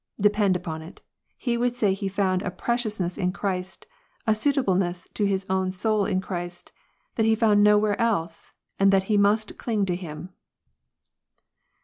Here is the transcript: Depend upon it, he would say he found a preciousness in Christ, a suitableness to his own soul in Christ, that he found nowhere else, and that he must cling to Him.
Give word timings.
Depend 0.19 0.55
upon 0.55 0.81
it, 0.81 0.99
he 1.37 1.57
would 1.57 1.75
say 1.75 1.93
he 1.93 2.07
found 2.07 2.41
a 2.41 2.49
preciousness 2.49 3.19
in 3.19 3.31
Christ, 3.31 3.85
a 4.25 4.33
suitableness 4.33 5.07
to 5.13 5.25
his 5.25 5.45
own 5.47 5.71
soul 5.71 6.05
in 6.05 6.19
Christ, 6.21 6.71
that 7.17 7.25
he 7.27 7.35
found 7.35 7.63
nowhere 7.63 8.01
else, 8.01 8.51
and 8.79 8.91
that 8.91 9.03
he 9.03 9.15
must 9.15 9.59
cling 9.59 9.85
to 9.85 9.95
Him. 9.95 10.29